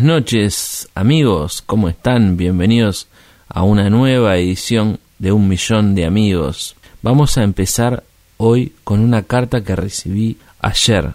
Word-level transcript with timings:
buenas 0.00 0.22
noches 0.22 0.88
amigos, 0.94 1.60
¿cómo 1.60 1.90
están? 1.90 2.38
Bienvenidos 2.38 3.06
a 3.50 3.64
una 3.64 3.90
nueva 3.90 4.38
edición 4.38 4.98
de 5.18 5.30
Un 5.30 5.46
Millón 5.46 5.94
de 5.94 6.06
Amigos. 6.06 6.74
Vamos 7.02 7.36
a 7.36 7.42
empezar 7.42 8.02
hoy 8.38 8.72
con 8.82 9.00
una 9.00 9.24
carta 9.24 9.62
que 9.62 9.76
recibí 9.76 10.38
ayer. 10.62 11.12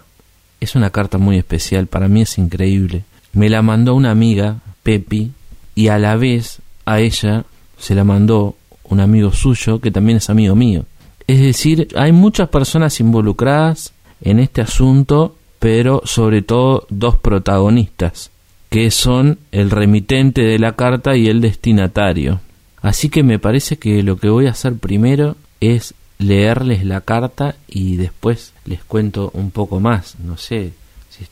Es 0.60 0.76
una 0.76 0.90
carta 0.90 1.18
muy 1.18 1.36
especial, 1.36 1.88
para 1.88 2.06
mí 2.06 2.22
es 2.22 2.38
increíble. 2.38 3.02
Me 3.32 3.50
la 3.50 3.60
mandó 3.60 3.92
una 3.96 4.12
amiga, 4.12 4.58
Pepi, 4.84 5.32
y 5.74 5.88
a 5.88 5.98
la 5.98 6.14
vez 6.14 6.60
a 6.84 7.00
ella 7.00 7.44
se 7.78 7.96
la 7.96 8.04
mandó 8.04 8.54
un 8.84 9.00
amigo 9.00 9.32
suyo 9.32 9.80
que 9.80 9.90
también 9.90 10.18
es 10.18 10.30
amigo 10.30 10.54
mío. 10.54 10.84
Es 11.26 11.40
decir, 11.40 11.88
hay 11.96 12.12
muchas 12.12 12.50
personas 12.50 13.00
involucradas 13.00 13.92
en 14.20 14.38
este 14.38 14.60
asunto, 14.60 15.34
pero 15.58 16.02
sobre 16.04 16.42
todo 16.42 16.86
dos 16.88 17.18
protagonistas, 17.18 18.30
que 18.68 18.90
son 18.90 19.38
el 19.52 19.70
remitente 19.70 20.42
de 20.42 20.58
la 20.58 20.74
carta 20.74 21.16
y 21.16 21.28
el 21.28 21.40
destinatario. 21.40 22.40
Así 22.82 23.08
que 23.08 23.22
me 23.22 23.38
parece 23.38 23.78
que 23.78 24.02
lo 24.02 24.16
que 24.16 24.28
voy 24.28 24.46
a 24.46 24.50
hacer 24.50 24.76
primero 24.76 25.36
es 25.60 25.94
leerles 26.18 26.84
la 26.84 27.00
carta 27.00 27.56
y 27.68 27.96
después 27.96 28.52
les 28.64 28.82
cuento 28.84 29.30
un 29.34 29.50
poco 29.50 29.80
más, 29.80 30.18
no 30.18 30.36
sé 30.36 30.72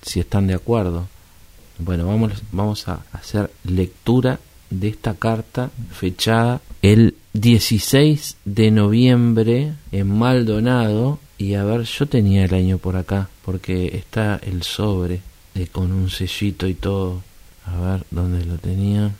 si, 0.02 0.20
están 0.20 0.46
de 0.46 0.54
acuerdo. 0.54 1.08
Bueno, 1.78 2.06
vamos, 2.06 2.32
vamos 2.52 2.88
a 2.88 3.00
hacer 3.12 3.50
lectura 3.64 4.38
de 4.70 4.88
esta 4.88 5.14
carta 5.14 5.70
fechada 5.92 6.60
el 6.82 7.14
16 7.34 8.36
de 8.44 8.70
noviembre 8.70 9.72
en 9.92 10.18
Maldonado. 10.18 11.18
Y 11.36 11.54
a 11.54 11.64
ver, 11.64 11.82
yo 11.82 12.06
tenía 12.06 12.44
el 12.44 12.54
año 12.54 12.78
por 12.78 12.96
acá, 12.96 13.28
porque 13.44 13.96
está 13.96 14.40
el 14.42 14.62
sobre 14.62 15.20
con 15.72 15.92
un 15.92 16.10
sellito 16.10 16.66
y 16.66 16.74
todo. 16.74 17.22
A 17.66 17.80
ver, 17.80 18.04
¿dónde 18.10 18.44
lo 18.44 18.58
tenía? 18.58 19.12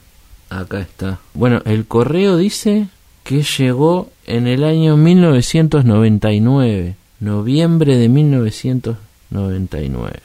Acá 0.51 0.81
está. 0.81 1.21
Bueno, 1.33 1.63
el 1.65 1.87
correo 1.87 2.37
dice 2.37 2.89
que 3.23 3.43
llegó 3.43 4.11
en 4.27 4.47
el 4.47 4.65
año 4.65 4.97
1999, 4.97 6.97
noviembre 7.21 7.97
de 7.97 8.09
1999. 8.09 10.21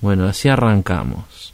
Bueno, 0.00 0.26
así 0.26 0.48
arrancamos. 0.48 1.52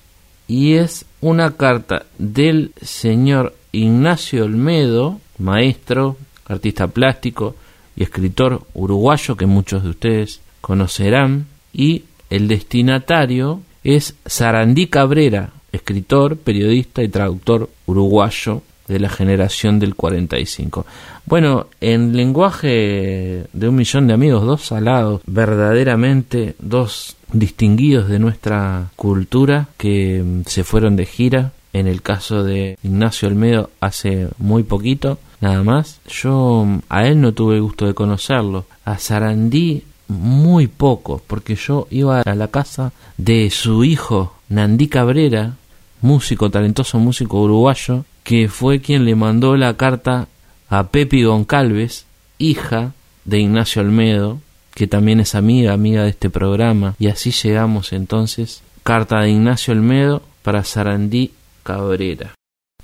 Y 0.48 0.74
es 0.74 1.04
una 1.20 1.56
carta 1.56 2.06
del 2.18 2.72
señor 2.80 3.54
Ignacio 3.72 4.44
Olmedo, 4.44 5.20
maestro, 5.38 6.16
artista 6.46 6.88
plástico 6.88 7.54
y 7.94 8.02
escritor 8.02 8.66
uruguayo 8.74 9.36
que 9.36 9.46
muchos 9.46 9.84
de 9.84 9.90
ustedes 9.90 10.40
conocerán. 10.60 11.46
Y 11.72 12.06
el 12.30 12.48
destinatario 12.48 13.60
es 13.84 14.14
Sarandí 14.26 14.86
Cabrera, 14.86 15.50
escritor, 15.72 16.36
periodista 16.36 17.02
y 17.02 17.08
traductor 17.08 17.70
uruguayo 17.86 18.62
de 18.90 18.98
la 18.98 19.08
generación 19.08 19.78
del 19.78 19.94
45. 19.94 20.84
Bueno, 21.24 21.68
en 21.80 22.16
lenguaje 22.16 23.46
de 23.52 23.68
un 23.68 23.76
millón 23.76 24.08
de 24.08 24.14
amigos, 24.14 24.44
dos 24.44 24.62
salados, 24.62 25.22
verdaderamente 25.26 26.56
dos 26.58 27.16
distinguidos 27.32 28.08
de 28.08 28.18
nuestra 28.18 28.90
cultura 28.96 29.68
que 29.76 30.22
mm, 30.24 30.42
se 30.46 30.64
fueron 30.64 30.96
de 30.96 31.06
gira. 31.06 31.52
En 31.72 31.86
el 31.86 32.02
caso 32.02 32.42
de 32.42 32.76
Ignacio 32.82 33.28
Olmedo 33.28 33.70
hace 33.80 34.26
muy 34.38 34.64
poquito, 34.64 35.18
nada 35.40 35.62
más. 35.62 36.00
Yo 36.08 36.64
mm, 36.66 36.80
a 36.88 37.06
él 37.06 37.20
no 37.20 37.32
tuve 37.32 37.60
gusto 37.60 37.86
de 37.86 37.94
conocerlo. 37.94 38.66
A 38.84 38.98
Sarandí 38.98 39.84
muy 40.10 40.66
poco, 40.66 41.22
porque 41.26 41.54
yo 41.54 41.86
iba 41.90 42.20
a 42.20 42.34
la 42.34 42.48
casa 42.48 42.92
de 43.16 43.48
su 43.50 43.84
hijo, 43.84 44.34
Nandí 44.48 44.88
Cabrera, 44.88 45.54
músico, 46.02 46.50
talentoso 46.50 46.98
músico 46.98 47.40
uruguayo, 47.40 48.04
que 48.24 48.48
fue 48.48 48.80
quien 48.80 49.04
le 49.04 49.14
mandó 49.14 49.56
la 49.56 49.76
carta 49.76 50.26
a 50.68 50.88
Pepi 50.88 51.22
Goncalves, 51.22 52.06
hija 52.38 52.92
de 53.24 53.40
Ignacio 53.40 53.82
Olmedo, 53.82 54.40
que 54.74 54.86
también 54.86 55.20
es 55.20 55.34
amiga, 55.34 55.72
amiga 55.72 56.02
de 56.02 56.10
este 56.10 56.28
programa, 56.28 56.96
y 56.98 57.06
así 57.06 57.30
llegamos 57.30 57.92
entonces, 57.92 58.62
carta 58.82 59.20
de 59.20 59.30
Ignacio 59.30 59.72
Olmedo 59.72 60.22
para 60.42 60.64
Sarandí 60.64 61.32
Cabrera. 61.62 62.34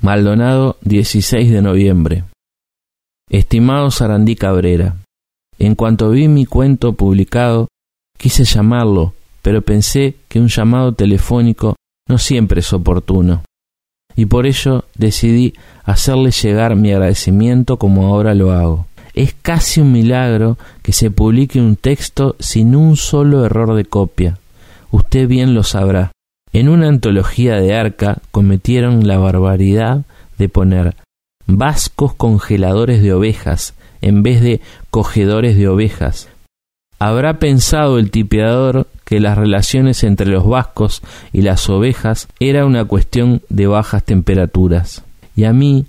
Maldonado, 0.01 0.77
16 0.83 1.51
de 1.51 1.63
noviembre. 1.63 2.25
Estimado 3.29 3.91
Sarandí 3.91 4.37
Cabrera, 4.37 4.97
en 5.59 5.75
cuanto 5.75 6.11
vi 6.11 6.29
mi 6.29 6.45
cuento 6.45 6.93
publicado, 6.93 7.69
quise 8.19 8.45
llamarlo, 8.45 9.15
pero 9.43 9.63
pensé 9.63 10.17
que 10.29 10.41
un 10.41 10.49
llamado 10.49 10.93
telefónico 10.93 11.77
no 12.09 12.19
siempre 12.19 12.61
es 12.61 12.73
oportuno, 12.73 13.43
y 14.17 14.27
por 14.27 14.47
ello 14.47 14.85
decidí 14.97 15.55
hacerle 15.85 16.31
llegar 16.31 16.75
mi 16.77 16.93
agradecimiento 16.93 17.77
como 17.77 18.07
ahora 18.07 18.35
lo 18.35 18.53
hago. 18.53 18.87
Es 19.15 19.35
casi 19.41 19.81
un 19.81 19.93
milagro 19.93 20.59
que 20.83 20.93
se 20.93 21.11
publique 21.11 21.61
un 21.61 21.77
texto 21.77 22.37
sin 22.39 22.77
un 22.77 22.97
solo 22.97 23.47
error 23.47 23.75
de 23.75 23.85
copia. 23.85 24.39
Usted 24.91 25.27
bien 25.27 25.55
lo 25.55 25.63
sabrá. 25.63 26.13
En 26.53 26.69
una 26.69 26.89
antología 26.89 27.57
de 27.57 27.75
arca 27.75 28.19
cometieron 28.31 29.07
la 29.07 29.19
barbaridad 29.19 30.05
de 30.39 30.49
poner 30.49 30.97
vascos 31.47 32.15
congeladores 32.15 33.03
de 33.03 33.13
ovejas 33.13 33.75
en 34.07 34.23
vez 34.23 34.41
de 34.41 34.61
cogedores 34.91 35.57
de 35.57 35.67
ovejas. 35.67 36.29
¿Habrá 37.01 37.41
pensado 37.41 37.99
el 37.99 38.13
tipeador 38.13 38.87
que 39.05 39.19
las 39.19 39.37
relaciones 39.37 40.05
entre 40.05 40.29
los 40.29 40.47
vascos 40.47 41.03
y 41.33 41.43
las 41.43 41.69
ovejas 41.69 42.29
era 42.39 42.65
una 42.65 42.85
cuestión 42.85 43.43
de 43.49 43.67
bajas 43.67 44.05
temperaturas? 44.05 45.03
Y 45.35 45.43
a 45.43 45.53
mí, 45.53 45.87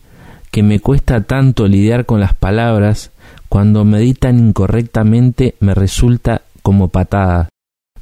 que 0.50 0.64
me 0.64 0.80
cuesta 0.80 1.22
tanto 1.22 1.68
lidiar 1.68 2.08
con 2.08 2.20
las 2.20 2.34
palabras, 2.34 3.12
cuando 3.50 3.86
meditan 3.86 4.40
incorrectamente 4.40 5.54
me 5.60 5.76
resulta 5.76 6.42
como 6.64 6.88
patada. 6.88 7.50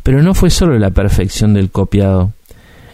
Pero 0.02 0.24
no 0.24 0.34
fue 0.34 0.50
solo 0.50 0.80
la 0.80 0.92
perfección 0.92 1.54
del 1.54 1.72
copiado. 1.72 2.32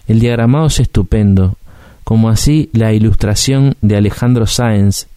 El 0.07 0.19
diagramado 0.19 0.65
es 0.65 0.79
estupendo, 0.79 1.56
como 2.03 2.29
así 2.29 2.71
la 2.74 2.94
ilustración 2.94 3.75
de 3.81 3.95
Alejandro 3.95 4.47
Sáenz, 4.47 5.07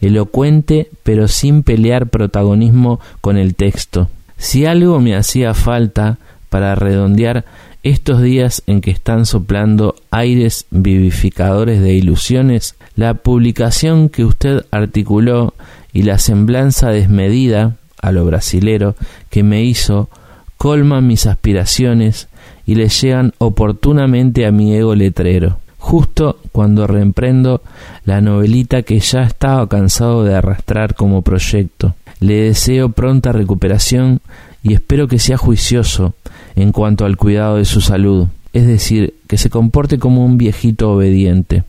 elocuente 0.00 0.88
pero 1.02 1.28
sin 1.28 1.62
pelear 1.62 2.08
protagonismo 2.08 3.00
con 3.20 3.36
el 3.36 3.54
texto. 3.54 4.08
Si 4.36 4.66
algo 4.66 5.00
me 5.00 5.16
hacía 5.16 5.54
falta 5.54 6.18
para 6.48 6.74
redondear 6.74 7.44
estos 7.82 8.20
días 8.20 8.62
en 8.66 8.80
que 8.80 8.90
están 8.90 9.26
soplando 9.26 9.94
aires 10.10 10.66
vivificadores 10.70 11.80
de 11.80 11.94
ilusiones, 11.94 12.74
la 12.96 13.14
publicación 13.14 14.08
que 14.08 14.24
usted 14.24 14.64
articuló 14.70 15.54
y 15.92 16.02
la 16.02 16.18
semblanza 16.18 16.90
desmedida 16.90 17.76
a 18.02 18.12
lo 18.12 18.24
brasilero 18.24 18.96
que 19.30 19.42
me 19.42 19.62
hizo 19.62 20.08
colman 20.56 21.06
mis 21.06 21.26
aspiraciones 21.26 22.28
y 22.66 22.74
le 22.74 22.88
llegan 22.88 23.32
oportunamente 23.38 24.46
a 24.46 24.52
mi 24.52 24.74
ego 24.74 24.94
letrero, 24.94 25.58
justo 25.86 26.40
cuando 26.50 26.88
reemprendo 26.88 27.62
la 28.04 28.20
novelita 28.20 28.82
que 28.82 28.98
ya 28.98 29.22
estaba 29.22 29.68
cansado 29.68 30.24
de 30.24 30.34
arrastrar 30.34 30.96
como 30.96 31.22
proyecto. 31.22 31.94
Le 32.18 32.40
deseo 32.40 32.88
pronta 32.88 33.30
recuperación 33.30 34.20
y 34.64 34.74
espero 34.74 35.06
que 35.06 35.20
sea 35.20 35.36
juicioso 35.36 36.14
en 36.56 36.72
cuanto 36.72 37.04
al 37.04 37.16
cuidado 37.16 37.58
de 37.58 37.64
su 37.64 37.80
salud, 37.80 38.26
es 38.52 38.66
decir, 38.66 39.14
que 39.28 39.38
se 39.38 39.48
comporte 39.48 40.00
como 40.00 40.26
un 40.26 40.38
viejito 40.38 40.90
obediente. 40.90 41.62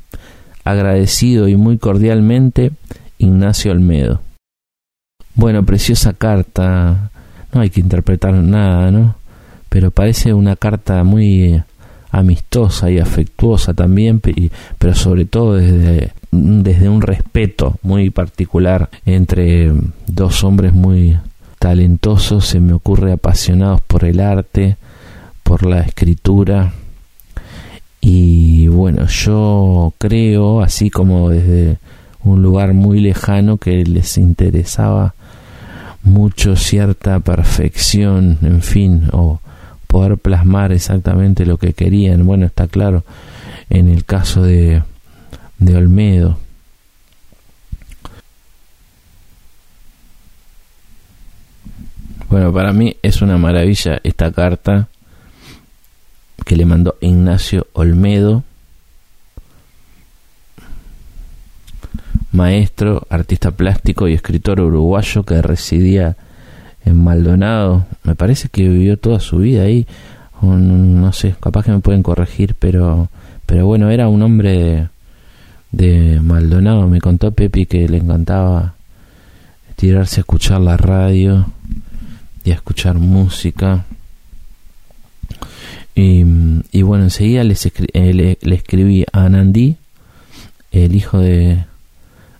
Agradecido 0.63 1.47
y 1.47 1.55
muy 1.55 1.77
cordialmente, 1.77 2.71
Ignacio 3.19 3.71
Olmedo. 3.71 4.21
Bueno, 5.35 5.63
preciosa 5.63 6.13
carta. 6.13 7.11
No 7.53 7.61
hay 7.61 7.69
que 7.69 7.81
interpretar 7.81 8.33
nada, 8.33 8.89
¿no? 8.89 9.15
Pero 9.69 9.91
parece 9.91 10.33
una 10.33 10.55
carta 10.55 11.03
muy 11.03 11.61
amistosa 12.17 12.89
y 12.89 12.99
afectuosa 12.99 13.73
también, 13.73 14.21
pero 14.77 14.95
sobre 14.95 15.25
todo 15.25 15.55
desde, 15.55 16.11
desde 16.31 16.89
un 16.89 17.01
respeto 17.01 17.75
muy 17.83 18.09
particular 18.09 18.89
entre 19.05 19.71
dos 20.07 20.43
hombres 20.43 20.73
muy 20.73 21.17
talentosos, 21.59 22.45
se 22.45 22.59
me 22.59 22.73
ocurre 22.73 23.13
apasionados 23.13 23.81
por 23.81 24.03
el 24.03 24.19
arte, 24.19 24.77
por 25.43 25.65
la 25.65 25.81
escritura. 25.81 26.73
Y 28.01 28.67
bueno, 28.67 29.07
yo 29.07 29.93
creo, 29.97 30.61
así 30.61 30.89
como 30.89 31.29
desde 31.29 31.77
un 32.23 32.41
lugar 32.41 32.73
muy 32.73 32.99
lejano, 32.99 33.57
que 33.57 33.83
les 33.83 34.17
interesaba 34.17 35.13
mucho 36.03 36.55
cierta 36.55 37.19
perfección, 37.19 38.37
en 38.41 38.61
fin, 38.61 39.09
o 39.11 39.39
poder 39.87 40.17
plasmar 40.17 40.71
exactamente 40.71 41.45
lo 41.45 41.57
que 41.57 41.73
querían. 41.73 42.25
Bueno, 42.25 42.45
está 42.45 42.67
claro 42.67 43.03
en 43.69 43.89
el 43.89 44.05
caso 44.05 44.43
de, 44.43 44.83
de 45.57 45.75
Olmedo. 45.75 46.37
Bueno, 52.29 52.51
para 52.53 52.73
mí 52.73 52.97
es 53.01 53.21
una 53.21 53.37
maravilla 53.37 54.01
esta 54.03 54.31
carta 54.31 54.89
que 56.45 56.57
le 56.57 56.65
mandó 56.65 56.97
Ignacio 57.01 57.67
Olmedo, 57.73 58.43
maestro, 62.31 63.07
artista 63.09 63.51
plástico 63.51 64.07
y 64.07 64.13
escritor 64.13 64.59
uruguayo 64.59 65.23
que 65.23 65.41
residía 65.41 66.15
en 66.85 67.03
Maldonado. 67.03 67.85
Me 68.03 68.15
parece 68.15 68.49
que 68.49 68.67
vivió 68.67 68.97
toda 68.97 69.19
su 69.19 69.37
vida 69.37 69.63
ahí. 69.63 69.87
no 70.41 71.11
sé, 71.13 71.35
capaz 71.39 71.65
que 71.65 71.71
me 71.71 71.79
pueden 71.79 72.03
corregir, 72.03 72.55
pero, 72.55 73.09
pero 73.45 73.65
bueno, 73.65 73.89
era 73.89 74.07
un 74.07 74.21
hombre 74.21 74.89
de, 75.71 76.19
Maldonado. 76.21 76.87
Me 76.87 77.01
contó 77.01 77.31
Pepi 77.31 77.65
que 77.65 77.87
le 77.87 77.97
encantaba 77.97 78.75
tirarse 79.75 80.19
a 80.19 80.21
escuchar 80.21 80.61
la 80.61 80.77
radio 80.77 81.45
y 82.43 82.51
a 82.51 82.55
escuchar 82.55 82.95
música. 82.95 83.85
Y, 85.95 86.23
y 86.71 86.81
bueno, 86.83 87.05
enseguida 87.05 87.41
eh, 87.41 88.13
le, 88.13 88.37
escribí 88.55 89.05
a 89.11 89.27
Nandí, 89.29 89.77
el 90.71 90.95
hijo 90.95 91.19
de 91.19 91.65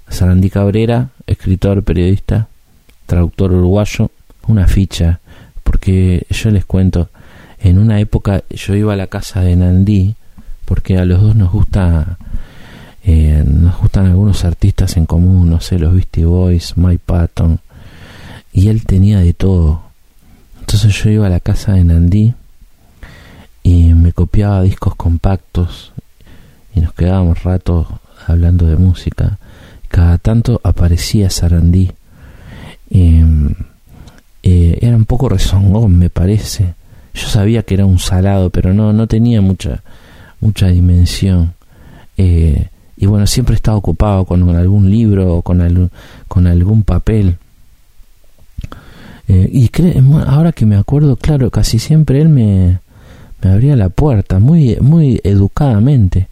Sarandí 0.10 0.50
Cabrera, 0.50 1.10
escritor, 1.25 1.83
periodista, 1.83 2.48
traductor 3.07 3.51
uruguayo, 3.51 4.12
una 4.48 4.68
ficha, 4.68 5.20
porque 5.64 6.26
yo 6.30 6.52
les 6.52 6.66
cuento, 6.66 7.10
en 7.60 7.78
una 7.78 8.00
época 8.00 8.44
yo 8.50 8.76
iba 8.76 8.94
a 8.94 8.98
la 8.98 9.08
casa 9.08 9.42
de 9.42 9.56
Nandí, 9.56 10.16
porque 10.66 10.98
a 10.98 11.06
los 11.06 11.22
dos 11.22 11.36
nos 11.36 11.52
gusta, 11.52 12.18
eh, 13.04 13.44
nos 13.46 13.78
gustan 13.78 14.08
algunos 14.08 14.46
artistas 14.46 14.98
en 14.98 15.06
común, 15.06 15.50
no 15.50 15.60
sé, 15.62 15.80
los 15.80 15.94
Beastie 15.94 16.26
Boys, 16.26 16.78
Mike 16.78 17.04
Patton, 17.06 17.60
y 18.54 18.70
él 18.70 18.86
tenía 18.86 19.20
de 19.20 19.34
todo, 19.34 19.84
entonces 20.60 20.94
yo 21.02 21.10
iba 21.10 21.28
a 21.28 21.30
la 21.30 21.40
casa 21.40 21.74
de 21.74 21.84
Nandí 21.84 22.34
y 23.64 23.94
me 23.94 24.14
copiaba 24.14 24.62
discos 24.62 24.96
compactos 24.96 25.92
y 26.74 26.80
nos 26.80 26.94
quedábamos 26.94 27.44
rato 27.44 28.00
hablando 28.28 28.68
de 28.68 28.78
música. 28.78 29.38
Cada 29.88 30.18
tanto 30.18 30.62
aparecía 30.64 31.30
Sarandí. 31.30 31.92
Em, 32.90 33.54
eh, 34.50 34.80
era 34.82 34.96
un 34.96 35.04
poco 35.04 35.28
rezongón, 35.28 36.00
me 36.00 36.10
parece. 36.10 36.74
Yo 37.14 37.28
sabía 37.28 37.64
que 37.64 37.74
era 37.74 37.86
un 37.86 38.00
salado, 38.00 38.50
pero 38.50 38.74
no, 38.74 38.94
no 38.94 39.06
tenía 39.06 39.42
mucha, 39.42 39.84
mucha 40.40 40.68
dimensión. 40.68 41.54
Eh, 42.18 42.70
y 42.96 43.06
bueno, 43.08 43.28
siempre 43.28 43.56
estaba 43.56 43.76
ocupado 43.76 44.24
con, 44.24 44.56
algún 44.56 44.90
libro 44.90 45.36
o 45.36 45.42
con, 45.42 45.92
con 46.30 46.48
algún 46.48 46.84
papel. 46.84 47.36
Eh, 49.28 49.50
y 49.52 49.70
ahora 50.26 50.54
que 50.54 50.66
me 50.66 50.78
acuerdo, 50.78 51.18
claro, 51.18 51.52
casi 51.52 51.78
siempre 51.78 52.22
él 52.22 52.30
me, 52.30 52.80
me 53.44 53.52
abría 53.52 53.76
la 53.76 53.90
puerta, 53.90 54.40
muy, 54.40 54.78
muy 54.80 55.20
educadamente. 55.26 56.30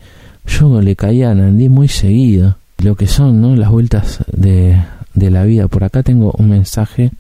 Yo 0.48 0.82
le 0.82 0.96
caía 0.96 1.32
a 1.32 1.36
Nandí 1.36 1.68
muy 1.68 1.90
seguido. 1.90 2.56
Lo 2.78 2.96
que 2.96 3.08
son 3.08 3.42
¿no? 3.42 3.58
las 3.58 3.70
vueltas 3.70 4.24
de, 4.32 4.78
de 5.16 5.32
la 5.32 5.44
vida. 5.44 5.68
Por 5.68 5.84
acá 5.84 6.04
tengo 6.04 6.32
un 6.38 6.50
mensaje 6.50 7.12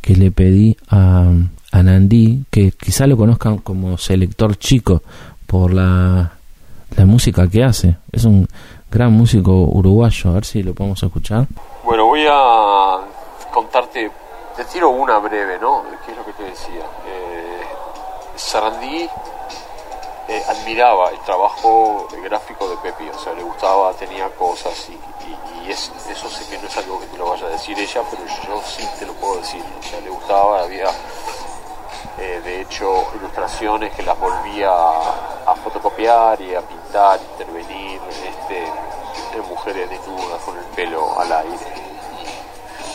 que 0.00 0.16
le 0.16 0.30
pedí 0.30 0.76
a, 0.88 1.30
a 1.72 1.82
Nandí, 1.82 2.44
que 2.50 2.72
quizá 2.72 3.06
lo 3.06 3.16
conozcan 3.16 3.58
como 3.58 3.98
selector 3.98 4.56
chico 4.56 5.02
por 5.46 5.72
la, 5.72 6.32
la 6.96 7.06
música 7.06 7.48
que 7.48 7.62
hace. 7.62 7.96
Es 8.10 8.24
un 8.24 8.48
gran 8.90 9.12
músico 9.12 9.52
uruguayo. 9.52 10.30
A 10.30 10.34
ver 10.34 10.44
si 10.44 10.62
lo 10.62 10.74
podemos 10.74 11.02
escuchar. 11.02 11.46
Bueno, 11.84 12.06
voy 12.06 12.22
a 12.30 12.98
contarte 13.52 14.10
te 14.56 14.64
tiro 14.66 14.90
una 14.90 15.18
breve, 15.18 15.58
¿no? 15.58 15.82
¿Qué 16.04 16.12
es 16.12 16.18
lo 16.18 16.24
que 16.24 16.32
te 16.32 16.42
decía? 16.44 16.84
Eh, 17.06 17.62
Sarandí 18.36 19.08
eh, 20.28 20.42
admiraba 20.48 21.10
el 21.10 21.18
trabajo 21.20 22.06
gráfico 22.22 22.68
de 22.68 22.76
Pepi, 22.76 23.08
o 23.08 23.18
sea, 23.18 23.32
le 23.34 23.42
gustaba, 23.42 23.92
tenía 23.94 24.28
cosas 24.36 24.88
y, 24.88 24.98
eso 25.70 26.28
sé 26.28 26.44
que 26.50 26.58
no 26.58 26.66
es 26.66 26.76
algo 26.76 27.00
que 27.00 27.06
te 27.06 27.16
lo 27.16 27.30
vaya 27.30 27.46
a 27.46 27.50
decir 27.50 27.78
ella, 27.78 28.02
pero 28.10 28.24
yo 28.26 28.62
sí 28.66 28.86
te 28.98 29.06
lo 29.06 29.14
puedo 29.14 29.36
decir, 29.36 29.62
o 29.78 29.82
sea, 29.82 30.00
le 30.00 30.10
gustaba, 30.10 30.62
había 30.62 30.90
eh, 32.18 32.40
de 32.44 32.62
hecho 32.62 33.06
ilustraciones 33.14 33.94
que 33.94 34.02
las 34.02 34.18
volvía 34.18 34.70
a, 34.70 35.54
fotocopiar 35.62 36.40
y 36.40 36.54
a 36.54 36.60
pintar, 36.60 37.20
intervenir 37.32 38.00
este, 38.08 38.66
en 39.36 39.48
mujeres 39.48 39.88
desnudas 39.88 40.42
con 40.42 40.58
el 40.58 40.64
pelo 40.74 41.18
al 41.18 41.32
aire 41.32 41.92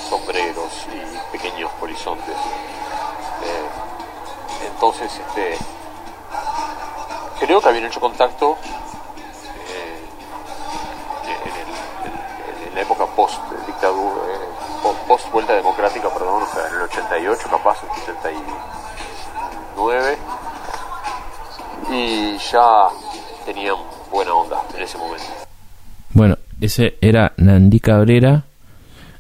sombreros 0.10 0.88
y 0.94 1.38
pequeños 1.38 1.72
horizontes. 1.82 2.36
Eh, 2.36 4.68
entonces, 4.68 5.12
este, 5.28 5.58
creo 7.48 7.60
que 7.62 7.70
habían 7.70 7.86
hecho 7.86 8.02
contacto 8.02 8.58
eh, 9.70 10.02
en, 12.68 12.76
la 12.76 12.82
época 12.82 13.06
post 13.16 13.42
dictadura, 13.66 14.22
eh, 14.26 14.50
post 15.08 15.32
vuelta 15.32 15.56
democrática, 15.56 16.14
perdón, 16.14 16.44
o 16.44 16.48
sea, 16.54 16.68
en 16.68 16.76
el 16.76 16.82
88 16.82 17.48
capaz, 17.50 17.78
en 17.84 17.90
el 17.90 17.96
79, 18.06 20.18
y 21.90 22.38
ya 22.38 22.90
tenían 23.46 23.78
buena 24.12 24.34
onda 24.34 24.62
en 24.76 24.84
ese 24.84 24.98
momento. 24.98 25.28
Bueno, 26.10 26.38
ese 26.60 26.98
era 27.00 27.32
Nandí 27.38 27.80
Cabrera, 27.80 28.44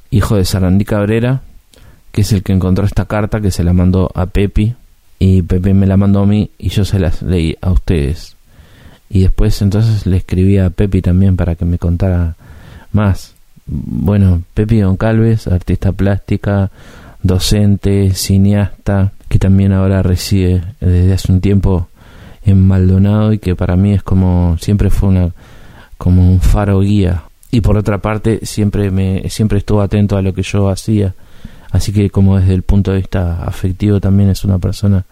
hijo 0.09 0.35
de 0.35 0.43
Sarandí 0.43 0.83
Cabrera, 0.83 1.43
que 2.11 2.19
es 2.21 2.33
el 2.33 2.43
que 2.43 2.51
encontró 2.51 2.85
esta 2.85 3.05
carta 3.05 3.39
que 3.39 3.51
se 3.51 3.63
la 3.63 3.71
mandó 3.71 4.11
a 4.13 4.25
Pepi 4.25 4.75
y 5.19 5.41
Pepe 5.41 5.73
me 5.73 5.87
la 5.87 5.97
mandó 5.97 6.21
a 6.21 6.25
mí 6.25 6.51
y 6.57 6.69
yo 6.69 6.85
se 6.85 6.99
las 6.99 7.21
leí 7.21 7.55
a 7.61 7.71
ustedes. 7.71 8.35
Y 9.09 9.21
después 9.21 9.61
entonces 9.61 10.05
le 10.05 10.17
escribí 10.17 10.57
a 10.57 10.69
Pepi 10.69 11.01
también 11.01 11.35
para 11.37 11.55
que 11.55 11.65
me 11.65 11.77
contara 11.77 12.35
más. 12.91 13.33
Bueno, 13.65 14.43
Pepi 14.53 14.81
Calves 14.97 15.47
artista 15.47 15.91
plástica, 15.91 16.71
docente, 17.23 18.11
cineasta, 18.13 19.11
que 19.29 19.39
también 19.39 19.73
ahora 19.73 20.03
reside 20.03 20.63
desde 20.79 21.13
hace 21.13 21.31
un 21.31 21.41
tiempo 21.41 21.87
en 22.45 22.65
Maldonado 22.65 23.33
y 23.33 23.39
que 23.39 23.55
para 23.55 23.75
mí 23.75 23.93
es 23.93 24.03
como 24.03 24.57
siempre 24.59 24.89
fue 24.89 25.09
una 25.09 25.31
como 25.97 26.29
un 26.29 26.39
faro 26.39 26.79
guía. 26.81 27.23
Y 27.51 27.61
por 27.61 27.77
otra 27.77 27.99
parte, 27.99 28.45
siempre, 28.45 28.91
me, 28.91 29.29
siempre 29.29 29.59
estuvo 29.59 29.81
atento 29.81 30.17
a 30.17 30.21
lo 30.21 30.33
que 30.33 30.43
yo 30.43 30.69
hacía. 30.69 31.13
Así 31.77 31.91
que 31.91 32.09
como 32.09 32.39
desde 32.39 32.55
el 32.55 32.63
punto 32.63 32.89
de 32.89 32.97
vista 32.97 33.43
afectivo 33.43 33.99
también 33.99 34.31
es 34.31 34.43
una 34.43 34.57
persona 34.57 35.05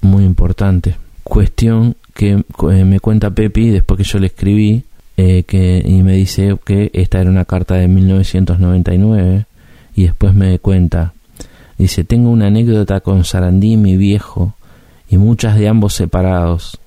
muy 0.00 0.24
importante. 0.24 0.96
Cuestión 1.22 1.96
que 2.14 2.30
eh, 2.70 2.84
me 2.84 2.98
cuenta 2.98 3.28
Pepi 3.28 3.68
después 3.68 3.98
que 3.98 4.04
yo 4.04 4.18
le 4.18 4.28
escribí 4.28 4.84
eh, 5.18 5.84
y 5.84 6.02
me 6.02 6.14
dice 6.14 6.56
que 6.64 6.90
esta 6.94 7.20
era 7.20 7.28
una 7.28 7.44
carta 7.44 7.74
de 7.74 7.88
1999 7.88 9.44
y 9.94 10.04
después 10.04 10.32
me 10.32 10.58
cuenta, 10.60 11.12
dice, 11.76 12.04
tengo 12.04 12.30
una 12.30 12.46
anécdota 12.46 13.00
con 13.00 13.24
Sarandí, 13.24 13.76
mi 13.76 13.98
viejo, 13.98 14.54
y 15.10 15.18
muchas 15.18 15.58
de 15.58 15.68
ambos 15.68 15.92
separados. 15.92 16.78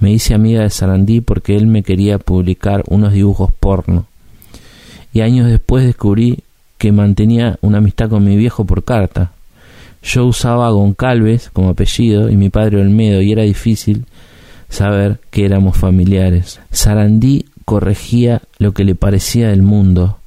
Me 0.00 0.10
hice 0.10 0.32
amiga 0.32 0.62
de 0.62 0.70
Sarandí 0.70 1.20
porque 1.20 1.56
él 1.56 1.66
me 1.66 1.82
quería 1.82 2.18
publicar 2.18 2.84
unos 2.88 3.12
dibujos 3.12 3.52
porno. 3.52 4.06
Y 5.12 5.20
años 5.20 5.46
después 5.46 5.84
descubrí 5.84 6.42
que 6.84 6.92
mantenía 6.92 7.58
una 7.62 7.78
amistad 7.78 8.10
con 8.10 8.26
mi 8.26 8.36
viejo 8.36 8.66
por 8.66 8.84
carta. 8.84 9.32
Yo 10.02 10.26
usaba 10.26 10.68
Goncalves 10.68 11.48
como 11.50 11.70
apellido 11.70 12.28
y 12.28 12.36
mi 12.36 12.50
padre 12.50 12.78
Olmedo 12.78 13.22
y 13.22 13.32
era 13.32 13.42
difícil 13.42 14.04
saber 14.68 15.18
que 15.30 15.46
éramos 15.46 15.78
familiares. 15.78 16.60
Sarandí 16.70 17.46
corregía 17.64 18.42
lo 18.58 18.72
que 18.72 18.84
le 18.84 18.94
parecía 18.94 19.48
del 19.48 19.62
mundo. 19.62 20.18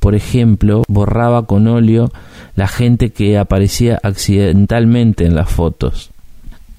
Por 0.00 0.16
ejemplo, 0.16 0.82
borraba 0.88 1.46
con 1.46 1.68
óleo 1.68 2.10
la 2.56 2.66
gente 2.66 3.10
que 3.10 3.38
aparecía 3.38 4.00
accidentalmente 4.02 5.26
en 5.26 5.36
las 5.36 5.48
fotos. 5.48 6.10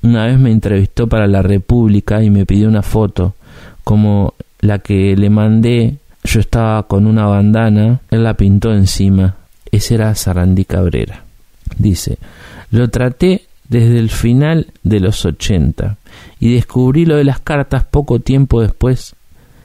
Una 0.03 0.25
vez 0.25 0.39
me 0.39 0.51
entrevistó 0.51 1.07
para 1.07 1.25
La 1.27 1.41
República 1.41 2.21
y 2.21 2.29
me 2.29 2.45
pidió 2.45 2.67
una 2.67 2.81
foto, 2.81 3.33
como 3.85 4.33
la 4.59 4.79
que 4.79 5.15
le 5.15 5.29
mandé. 5.29 6.00
Yo 6.23 6.39
estaba 6.39 6.83
con 6.83 7.07
una 7.07 7.25
bandana, 7.25 7.99
él 8.09 8.23
la 8.23 8.35
pintó 8.35 8.71
encima. 8.73 9.35
Ese 9.71 9.95
era 9.95 10.13
Sarandí 10.15 10.65
Cabrera. 10.65 11.23
Dice, 11.77 12.17
lo 12.69 12.89
traté 12.89 13.45
desde 13.69 13.99
el 13.99 14.09
final 14.09 14.67
de 14.83 14.99
los 14.99 15.25
ochenta 15.25 15.97
y 16.39 16.53
descubrí 16.53 17.05
lo 17.05 17.15
de 17.15 17.23
las 17.23 17.39
cartas 17.39 17.85
poco 17.85 18.19
tiempo 18.19 18.61
después 18.61 19.15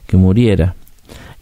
que 0.07 0.17
muriera. 0.17 0.75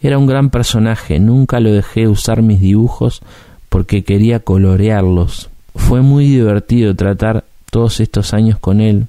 Era 0.02 0.18
un 0.18 0.26
gran 0.26 0.50
personaje, 0.50 1.18
nunca 1.20 1.60
lo 1.60 1.72
dejé 1.72 2.08
usar 2.08 2.42
mis 2.42 2.60
dibujos 2.60 3.22
porque 3.68 4.04
quería 4.04 4.40
colorearlos. 4.40 5.48
Fue 5.74 6.02
muy 6.02 6.26
divertido 6.26 6.94
tratar 6.94 7.44
todos 7.70 8.00
estos 8.00 8.34
años 8.34 8.58
con 8.58 8.80
él 8.80 9.06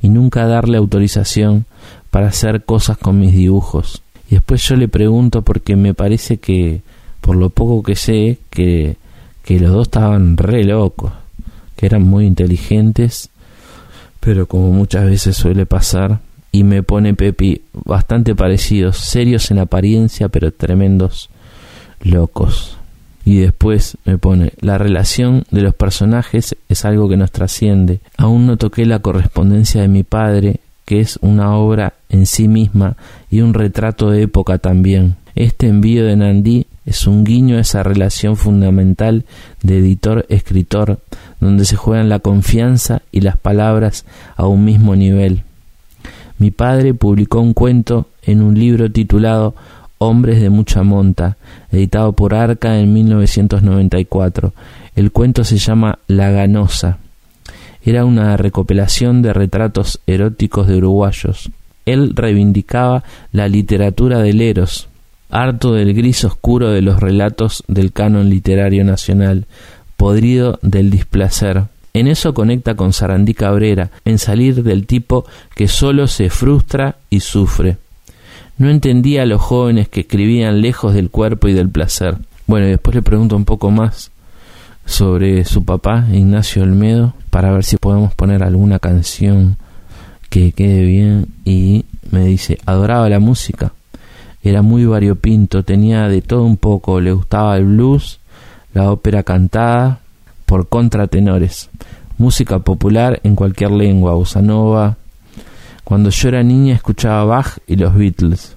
y 0.00 0.08
nunca 0.08 0.46
darle 0.46 0.78
autorización 0.78 1.66
para 2.10 2.28
hacer 2.28 2.64
cosas 2.64 2.96
con 2.96 3.18
mis 3.18 3.32
dibujos. 3.32 4.02
Y 4.30 4.36
después 4.36 4.66
yo 4.66 4.76
le 4.76 4.88
pregunto 4.88 5.42
porque 5.42 5.76
me 5.76 5.92
parece 5.92 6.38
que, 6.38 6.80
por 7.20 7.36
lo 7.36 7.50
poco 7.50 7.82
que 7.82 7.96
sé, 7.96 8.38
que, 8.48 8.96
que 9.44 9.60
los 9.60 9.72
dos 9.72 9.88
estaban 9.88 10.38
re 10.38 10.64
locos, 10.64 11.12
que 11.76 11.86
eran 11.86 12.02
muy 12.02 12.24
inteligentes 12.24 13.30
pero 14.20 14.46
como 14.46 14.70
muchas 14.70 15.06
veces 15.06 15.36
suele 15.36 15.66
pasar, 15.66 16.20
y 16.52 16.62
me 16.64 16.82
pone 16.82 17.14
Pepi 17.14 17.62
bastante 17.72 18.34
parecidos, 18.34 18.98
serios 18.98 19.50
en 19.50 19.58
apariencia, 19.58 20.28
pero 20.28 20.52
tremendos 20.52 21.30
locos. 22.02 22.76
Y 23.24 23.38
después 23.38 23.96
me 24.04 24.18
pone, 24.18 24.52
la 24.60 24.76
relación 24.76 25.44
de 25.50 25.62
los 25.62 25.74
personajes 25.74 26.56
es 26.68 26.84
algo 26.84 27.08
que 27.08 27.16
nos 27.16 27.30
trasciende. 27.30 28.00
Aún 28.16 28.46
no 28.46 28.56
toqué 28.56 28.84
la 28.84 28.98
correspondencia 28.98 29.80
de 29.80 29.88
mi 29.88 30.02
padre, 30.02 30.60
que 30.90 30.98
es 30.98 31.20
una 31.22 31.54
obra 31.54 31.94
en 32.08 32.26
sí 32.26 32.48
misma 32.48 32.96
y 33.30 33.42
un 33.42 33.54
retrato 33.54 34.10
de 34.10 34.22
época 34.22 34.58
también. 34.58 35.14
Este 35.36 35.68
envío 35.68 36.04
de 36.04 36.16
Nandí 36.16 36.66
es 36.84 37.06
un 37.06 37.22
guiño 37.22 37.58
a 37.58 37.60
esa 37.60 37.84
relación 37.84 38.36
fundamental 38.36 39.24
de 39.62 39.78
editor-escritor, 39.78 40.98
donde 41.38 41.64
se 41.64 41.76
juegan 41.76 42.08
la 42.08 42.18
confianza 42.18 43.02
y 43.12 43.20
las 43.20 43.36
palabras 43.36 44.04
a 44.34 44.48
un 44.48 44.64
mismo 44.64 44.96
nivel. 44.96 45.44
Mi 46.38 46.50
padre 46.50 46.92
publicó 46.92 47.38
un 47.38 47.54
cuento 47.54 48.08
en 48.24 48.42
un 48.42 48.58
libro 48.58 48.90
titulado 48.90 49.54
Hombres 49.98 50.40
de 50.40 50.50
mucha 50.50 50.82
monta, 50.82 51.36
editado 51.70 52.14
por 52.14 52.34
Arca 52.34 52.80
en 52.80 52.92
1994. 52.92 54.52
El 54.96 55.12
cuento 55.12 55.44
se 55.44 55.58
llama 55.58 56.00
La 56.08 56.30
Ganosa. 56.32 56.98
Era 57.82 58.04
una 58.04 58.36
recopilación 58.36 59.22
de 59.22 59.32
retratos 59.32 60.00
eróticos 60.06 60.66
de 60.66 60.76
uruguayos. 60.76 61.50
Él 61.86 62.12
reivindicaba 62.14 63.04
la 63.32 63.48
literatura 63.48 64.20
del 64.20 64.40
Eros, 64.40 64.88
harto 65.30 65.72
del 65.72 65.94
gris 65.94 66.24
oscuro 66.24 66.70
de 66.70 66.82
los 66.82 67.00
relatos 67.00 67.64
del 67.68 67.92
canon 67.92 68.28
literario 68.28 68.84
nacional, 68.84 69.46
podrido 69.96 70.58
del 70.62 70.90
displacer. 70.90 71.64
En 71.92 72.06
eso 72.06 72.34
conecta 72.34 72.74
con 72.74 72.92
Sarandí 72.92 73.34
Cabrera, 73.34 73.90
en 74.04 74.18
salir 74.18 74.62
del 74.62 74.86
tipo 74.86 75.24
que 75.56 75.66
solo 75.66 76.06
se 76.06 76.30
frustra 76.30 76.96
y 77.08 77.20
sufre. 77.20 77.78
No 78.58 78.68
entendía 78.68 79.22
a 79.22 79.26
los 79.26 79.40
jóvenes 79.40 79.88
que 79.88 80.00
escribían 80.00 80.60
lejos 80.60 80.94
del 80.94 81.10
cuerpo 81.10 81.48
y 81.48 81.54
del 81.54 81.70
placer. 81.70 82.18
Bueno, 82.46 82.66
y 82.66 82.70
después 82.70 82.94
le 82.94 83.02
pregunto 83.02 83.36
un 83.36 83.44
poco 83.44 83.70
más 83.70 84.09
sobre 84.90 85.44
su 85.44 85.64
papá, 85.64 86.04
Ignacio 86.12 86.64
Olmedo, 86.64 87.14
para 87.30 87.52
ver 87.52 87.62
si 87.62 87.76
podemos 87.76 88.12
poner 88.12 88.42
alguna 88.42 88.80
canción 88.80 89.56
que 90.28 90.50
quede 90.50 90.82
bien. 90.84 91.26
Y 91.44 91.84
me 92.10 92.24
dice, 92.24 92.58
adoraba 92.66 93.08
la 93.08 93.20
música, 93.20 93.72
era 94.42 94.62
muy 94.62 94.84
variopinto, 94.84 95.62
tenía 95.62 96.08
de 96.08 96.22
todo 96.22 96.42
un 96.42 96.56
poco, 96.56 97.00
le 97.00 97.12
gustaba 97.12 97.56
el 97.56 97.66
blues, 97.66 98.18
la 98.74 98.90
ópera 98.90 99.22
cantada 99.22 100.00
por 100.44 100.68
contratenores, 100.68 101.70
música 102.18 102.58
popular 102.58 103.20
en 103.22 103.36
cualquier 103.36 103.70
lengua, 103.70 104.14
bossa 104.14 104.42
nova. 104.42 104.96
Cuando 105.84 106.10
yo 106.10 106.28
era 106.28 106.42
niña 106.42 106.74
escuchaba 106.74 107.24
Bach 107.24 107.58
y 107.68 107.76
los 107.76 107.94
Beatles. 107.94 108.56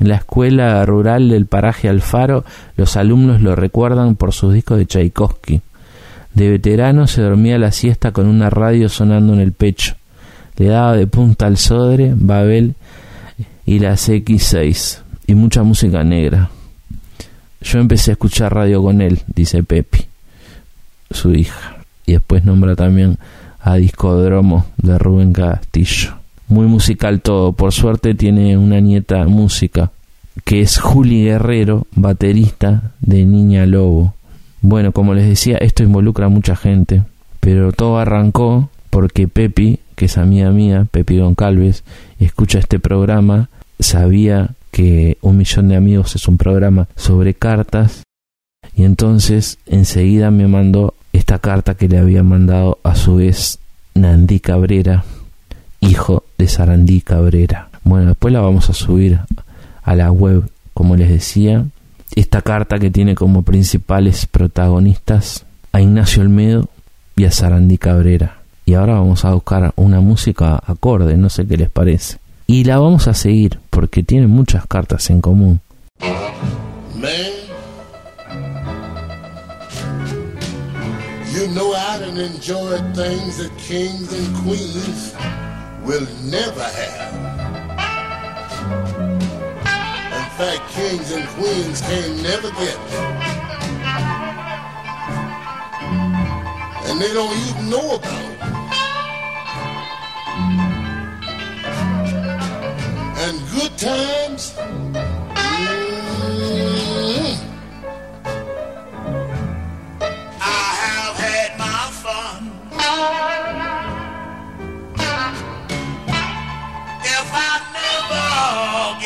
En 0.00 0.08
la 0.08 0.16
escuela 0.16 0.84
rural 0.84 1.28
del 1.28 1.46
paraje 1.46 1.88
Alfaro, 1.88 2.44
los 2.76 2.96
alumnos 2.96 3.40
lo 3.40 3.56
recuerdan 3.56 4.16
por 4.16 4.32
sus 4.32 4.52
discos 4.52 4.78
de 4.78 4.86
Tchaikovsky. 4.86 5.60
De 6.34 6.48
veterano 6.48 7.06
se 7.06 7.22
dormía 7.22 7.58
la 7.58 7.72
siesta 7.72 8.12
con 8.12 8.26
una 8.26 8.50
radio 8.50 8.88
sonando 8.88 9.32
en 9.34 9.40
el 9.40 9.52
pecho. 9.52 9.94
Le 10.56 10.66
daba 10.66 10.96
de 10.96 11.06
punta 11.06 11.46
al 11.46 11.56
Sodre, 11.56 12.12
Babel 12.14 12.74
y 13.64 13.78
las 13.78 14.08
X6 14.08 15.00
y 15.26 15.34
mucha 15.34 15.62
música 15.62 16.02
negra. 16.02 16.50
Yo 17.60 17.80
empecé 17.80 18.10
a 18.10 18.12
escuchar 18.12 18.54
radio 18.54 18.82
con 18.82 19.00
él, 19.00 19.20
dice 19.26 19.62
Pepi, 19.62 20.06
su 21.10 21.32
hija. 21.34 21.76
Y 22.06 22.12
después 22.12 22.44
nombra 22.44 22.74
también 22.76 23.18
a 23.60 23.74
Discodromo 23.74 24.66
de 24.76 24.98
Rubén 24.98 25.32
Castillo. 25.32 26.14
Muy 26.48 26.66
musical 26.66 27.20
todo. 27.20 27.52
Por 27.52 27.72
suerte 27.72 28.14
tiene 28.14 28.56
una 28.56 28.80
nieta 28.80 29.24
música, 29.24 29.90
que 30.44 30.60
es 30.60 30.78
Juli 30.78 31.24
Guerrero, 31.24 31.86
baterista 31.94 32.92
de 33.00 33.24
Niña 33.24 33.66
Lobo. 33.66 34.14
Bueno, 34.60 34.92
como 34.92 35.14
les 35.14 35.28
decía, 35.28 35.56
esto 35.58 35.82
involucra 35.82 36.26
a 36.26 36.30
mucha 36.30 36.56
gente. 36.56 37.02
Pero 37.40 37.72
todo 37.72 37.98
arrancó 37.98 38.70
porque 38.90 39.28
Pepi, 39.28 39.78
que 39.94 40.06
es 40.06 40.18
amiga 40.18 40.50
mía, 40.50 40.86
Pepi 40.90 41.18
Goncalves, 41.18 41.84
escucha 42.18 42.58
este 42.58 42.78
programa, 42.80 43.48
sabía 43.78 44.50
que 44.70 45.18
Un 45.20 45.38
Millón 45.38 45.68
de 45.68 45.76
Amigos 45.76 46.16
es 46.16 46.28
un 46.28 46.36
programa 46.36 46.88
sobre 46.96 47.34
cartas 47.34 48.02
y 48.74 48.84
entonces 48.84 49.58
enseguida 49.66 50.30
me 50.30 50.46
mandó 50.46 50.94
esta 51.12 51.38
carta 51.38 51.74
que 51.74 51.88
le 51.88 51.98
había 51.98 52.22
mandado 52.22 52.78
a 52.82 52.94
su 52.94 53.16
vez 53.16 53.58
Nandí 53.94 54.40
Cabrera, 54.40 55.04
hijo 55.80 56.24
de 56.38 56.48
Sarandí 56.48 57.00
Cabrera. 57.00 57.70
Bueno, 57.82 58.08
después 58.08 58.32
la 58.32 58.40
vamos 58.40 58.70
a 58.70 58.74
subir 58.74 59.20
a 59.82 59.94
la 59.96 60.12
web, 60.12 60.48
como 60.74 60.96
les 60.96 61.08
decía. 61.08 61.64
Esta 62.14 62.42
carta 62.42 62.78
que 62.78 62.90
tiene 62.90 63.14
como 63.14 63.42
principales 63.42 64.26
protagonistas 64.26 65.46
a 65.72 65.80
Ignacio 65.80 66.22
Olmedo 66.22 66.68
y 67.16 67.24
a 67.24 67.30
Sarandí 67.30 67.78
Cabrera. 67.78 68.38
Y 68.64 68.74
ahora 68.74 68.94
vamos 68.94 69.24
a 69.24 69.32
buscar 69.32 69.72
una 69.76 70.00
música 70.00 70.60
acorde, 70.66 71.16
no 71.16 71.30
sé 71.30 71.46
qué 71.46 71.56
les 71.56 71.70
parece. 71.70 72.18
Y 72.46 72.64
la 72.64 72.78
vamos 72.78 73.08
a 73.08 73.14
seguir 73.14 73.58
porque 73.70 74.02
tiene 74.02 74.26
muchas 74.26 74.66
cartas 74.66 75.10
en 75.10 75.20
común. 75.20 75.60
Man, 76.94 77.32
you 81.32 81.46
know 81.54 81.72
I 81.74 81.98
things 82.94 83.38
that 83.38 83.50
kings 83.58 84.12
and 84.12 84.36
queens 84.44 85.14
will 85.84 86.06
never 86.24 86.62
have. 86.62 87.27
Fact, 90.38 90.70
kings 90.70 91.10
and 91.10 91.26
queens 91.30 91.80
can 91.80 92.22
never 92.22 92.52
get. 92.52 92.78
And 96.86 97.00
they 97.00 97.12
don't 97.12 97.36
even 97.48 97.68
know 97.68 97.96
about 97.96 98.22
it. 98.22 98.38
And 103.18 103.50
good 103.50 103.76
times 103.76 104.56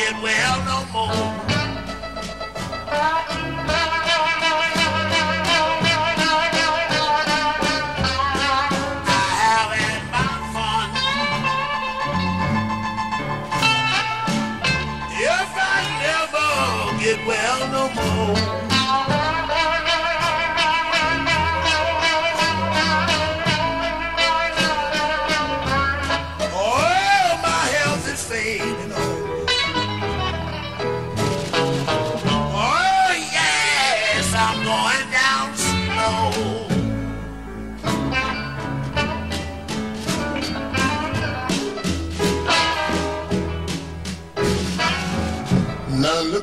get 0.03 0.21
well 0.21 0.65
no 0.65 0.85
more. 0.91 1.43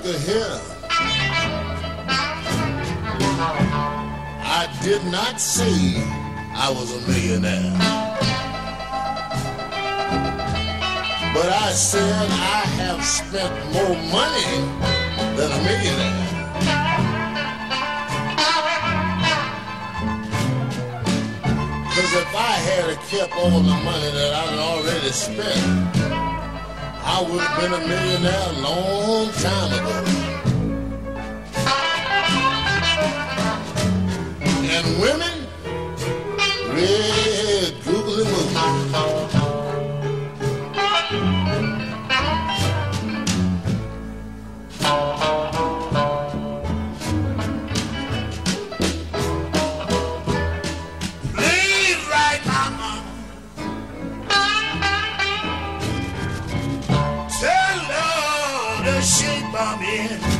Look 0.04 0.16
here. 0.16 0.60
I 4.42 4.68
did 4.82 5.04
not 5.06 5.40
say 5.40 6.02
I 6.54 6.70
was 6.70 6.90
a 6.94 7.00
millionaire. 7.08 7.76
But 11.34 11.48
I 11.48 11.72
said 11.72 12.28
I 12.30 12.66
have 12.80 13.04
spent 13.04 13.52
more 13.72 13.96
money 14.10 14.50
than 15.36 15.52
a 15.52 15.60
millionaire. 15.68 16.26
Because 21.88 22.12
if 22.14 22.34
I 22.34 22.54
had 22.68 22.96
kept 23.10 23.32
all 23.34 23.60
the 23.60 23.76
money 23.84 24.10
that 24.12 24.34
I'd 24.34 24.58
already 24.58 25.10
spent, 25.10 26.19
I 27.12 27.22
would 27.22 27.40
have 27.40 27.60
been 27.60 27.72
a 27.72 27.80
millionaire 27.88 28.48
a 28.50 28.60
long 28.60 29.30
time 29.32 29.72
ago. 29.78 29.96
And 34.74 34.86
women, 35.00 35.36
red 36.72 37.39
come. 59.60 60.39